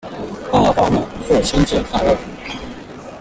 [0.51, 2.17] 爸爸們父親節快樂！